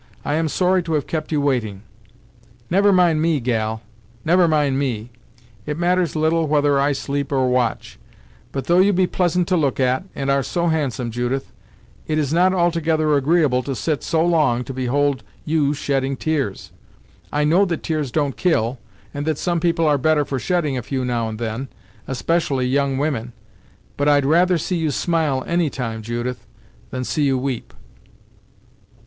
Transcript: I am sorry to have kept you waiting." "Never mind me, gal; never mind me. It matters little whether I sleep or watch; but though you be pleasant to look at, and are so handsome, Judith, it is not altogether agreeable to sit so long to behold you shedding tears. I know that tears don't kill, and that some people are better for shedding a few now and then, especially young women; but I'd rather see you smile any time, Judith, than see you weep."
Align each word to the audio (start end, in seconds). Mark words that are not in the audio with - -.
I 0.25 0.33
am 0.33 0.47
sorry 0.47 0.81
to 0.81 0.93
have 0.93 1.05
kept 1.05 1.31
you 1.31 1.39
waiting." 1.39 1.83
"Never 2.71 2.91
mind 2.91 3.21
me, 3.21 3.39
gal; 3.39 3.83
never 4.25 4.47
mind 4.47 4.79
me. 4.79 5.11
It 5.67 5.77
matters 5.77 6.15
little 6.15 6.47
whether 6.47 6.79
I 6.79 6.91
sleep 6.91 7.31
or 7.31 7.47
watch; 7.49 7.99
but 8.51 8.65
though 8.65 8.79
you 8.79 8.93
be 8.93 9.05
pleasant 9.05 9.47
to 9.49 9.55
look 9.55 9.79
at, 9.79 10.03
and 10.15 10.31
are 10.31 10.41
so 10.41 10.69
handsome, 10.69 11.11
Judith, 11.11 11.51
it 12.07 12.17
is 12.17 12.33
not 12.33 12.51
altogether 12.51 13.15
agreeable 13.15 13.61
to 13.61 13.75
sit 13.75 14.01
so 14.01 14.25
long 14.25 14.63
to 14.63 14.73
behold 14.73 15.23
you 15.45 15.71
shedding 15.71 16.17
tears. 16.17 16.71
I 17.31 17.43
know 17.43 17.63
that 17.65 17.83
tears 17.83 18.11
don't 18.11 18.35
kill, 18.35 18.79
and 19.13 19.23
that 19.27 19.37
some 19.37 19.59
people 19.59 19.85
are 19.85 19.99
better 19.99 20.25
for 20.25 20.39
shedding 20.39 20.79
a 20.79 20.81
few 20.81 21.05
now 21.05 21.29
and 21.29 21.37
then, 21.37 21.67
especially 22.07 22.65
young 22.65 22.97
women; 22.97 23.33
but 23.97 24.09
I'd 24.09 24.25
rather 24.25 24.57
see 24.57 24.77
you 24.77 24.89
smile 24.89 25.43
any 25.45 25.69
time, 25.69 26.01
Judith, 26.01 26.47
than 26.89 27.03
see 27.03 27.25
you 27.25 27.37
weep." 27.37 27.71